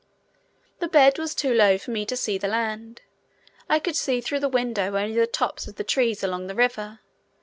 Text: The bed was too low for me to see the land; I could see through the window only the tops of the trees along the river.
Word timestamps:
The 0.79 0.87
bed 0.87 1.19
was 1.19 1.35
too 1.35 1.53
low 1.53 1.77
for 1.77 1.91
me 1.91 2.07
to 2.07 2.17
see 2.17 2.39
the 2.39 2.47
land; 2.47 3.03
I 3.69 3.77
could 3.77 3.95
see 3.95 4.19
through 4.19 4.39
the 4.39 4.49
window 4.49 4.97
only 4.97 5.13
the 5.15 5.27
tops 5.27 5.67
of 5.67 5.75
the 5.75 5.83
trees 5.83 6.23
along 6.23 6.47
the 6.47 6.55
river. 6.55 7.01